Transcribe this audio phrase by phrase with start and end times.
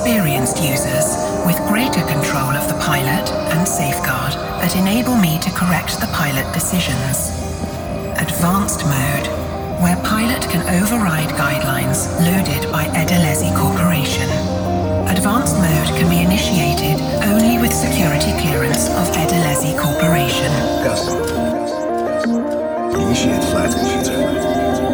[0.00, 1.12] experienced users
[1.44, 6.48] with greater control of the pilot and safeguard that enable me to correct the pilot
[6.54, 7.28] decisions.
[8.16, 9.28] Advanced mode,
[9.84, 14.24] where pilot can override guidelines loaded by Edalezi Corporation.
[15.12, 16.96] Advanced mode can be initiated
[17.28, 20.48] only with security clearance of Edalezi Corporation.
[20.80, 21.20] Custom.
[22.96, 24.89] Initiate flight computer.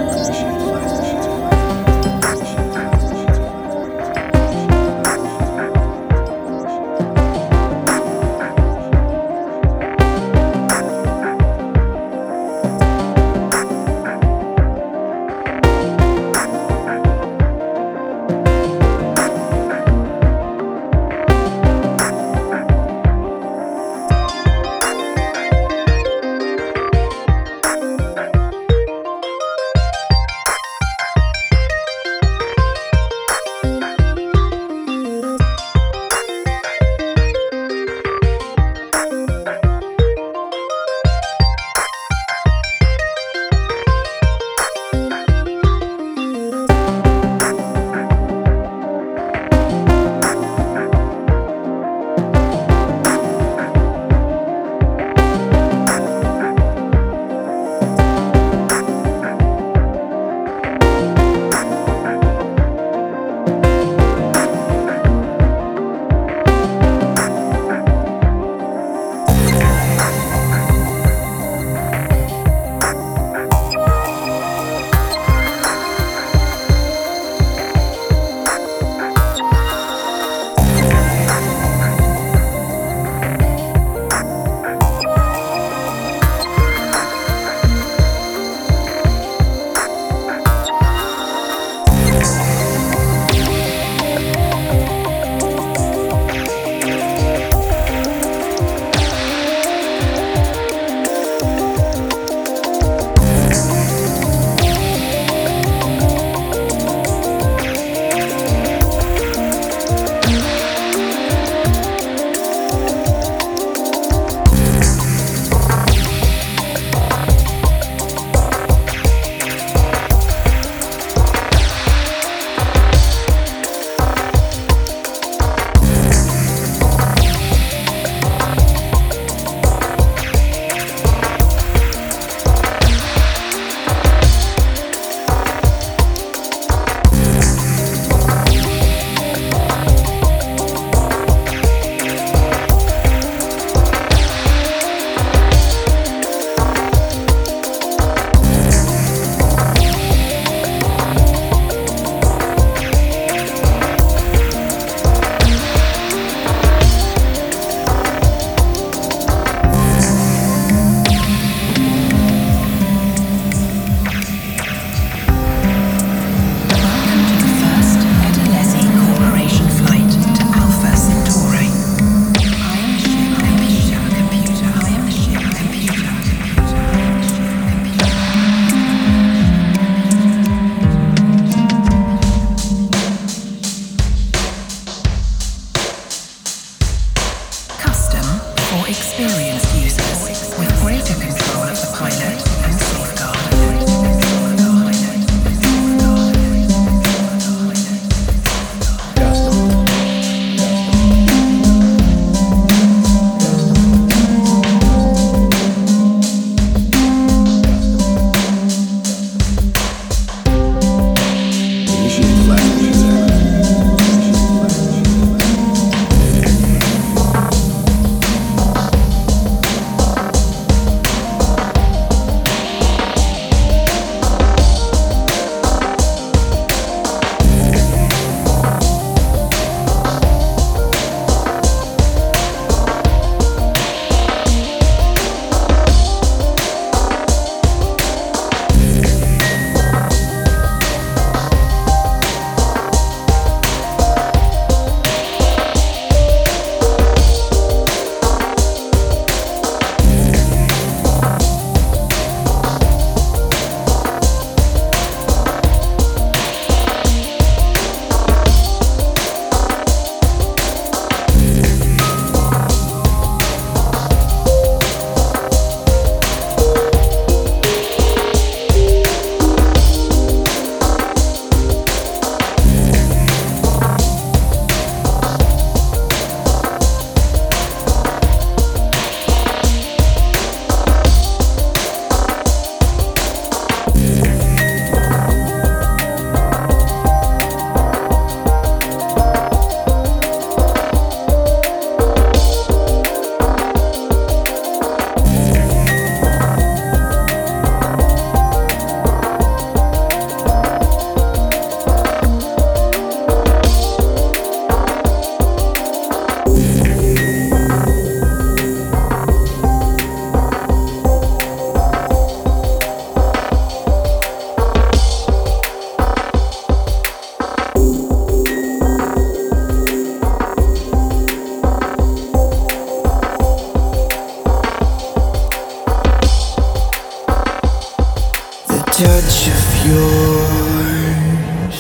[329.89, 331.77] Yours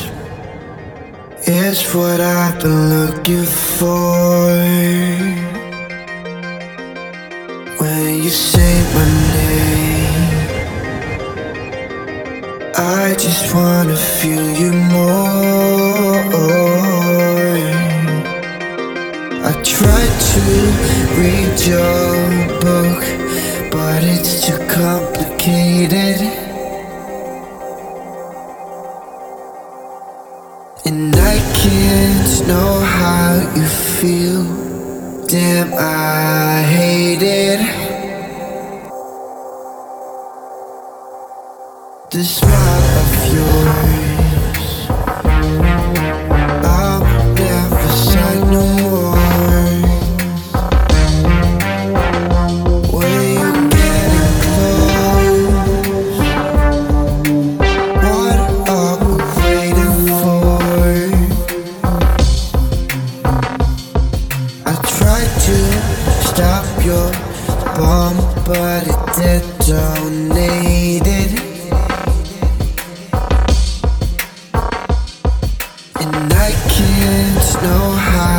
[1.46, 4.46] is what I've been looking for.
[7.80, 9.06] When you say my
[9.36, 10.26] name,
[12.76, 15.96] I just wanna feel you more.
[19.50, 20.42] I tried to
[21.18, 22.06] read your
[22.64, 23.00] book,
[23.70, 26.45] but it's too complicated.
[33.56, 34.44] You feel.
[35.26, 37.60] Damn, I hate it.
[42.10, 43.85] The smile of yours.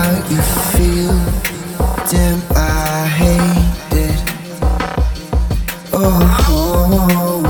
[0.08, 0.42] How you
[0.74, 1.18] feel.
[2.10, 4.20] Damn, I hate it.
[5.94, 7.44] Oh,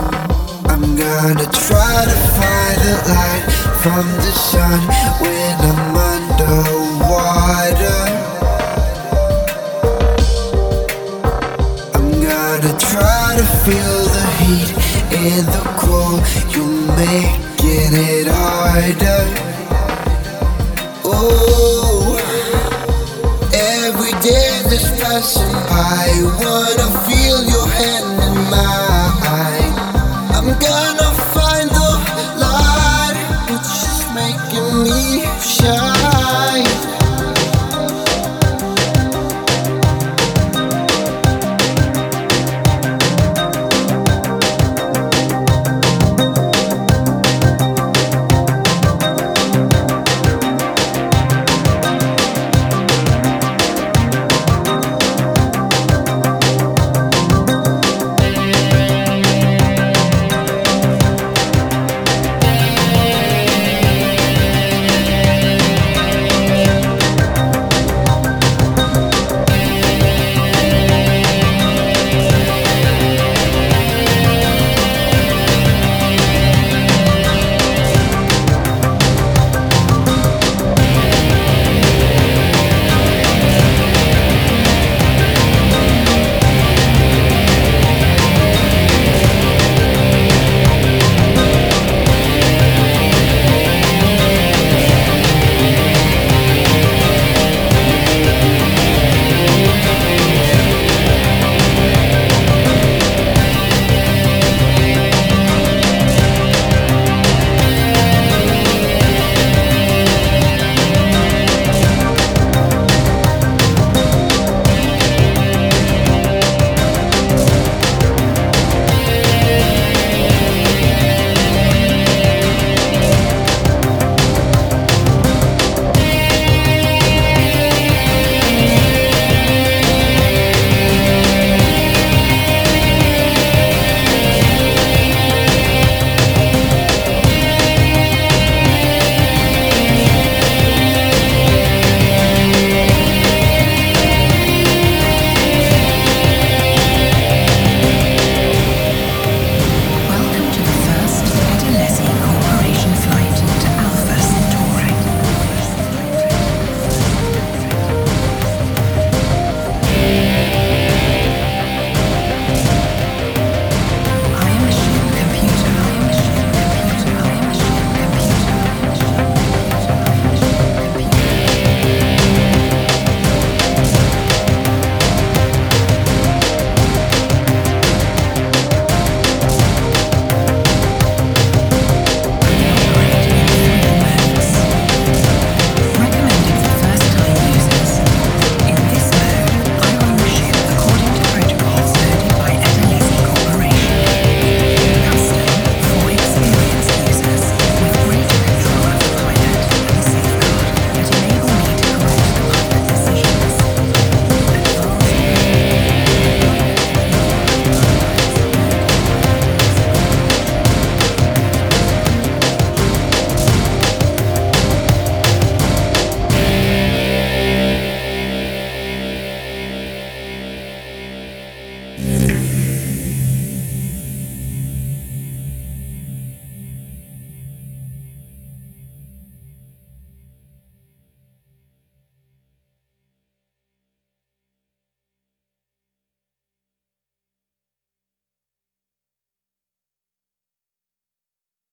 [0.72, 3.44] I'm gonna try to find the light
[3.82, 4.80] from the sun
[5.22, 8.02] when I'm underwater.
[11.98, 14.70] I'm gonna try to feel the heat
[15.26, 16.22] in the cold.
[16.54, 19.26] You're making it harder.
[21.10, 21.87] Oh,
[25.20, 29.74] I wanna feel your hand in mine.
[30.30, 31.90] I'm gonna find the
[32.38, 33.18] light,
[34.14, 35.97] making me shine.